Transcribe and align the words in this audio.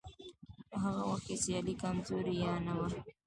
په 0.69 0.75
هغه 0.83 1.01
وخت 1.09 1.23
کې 1.27 1.35
سیالي 1.43 1.73
کمزورې 1.81 2.33
یا 2.43 2.53
نه 2.65 2.73
وه. 2.79 2.89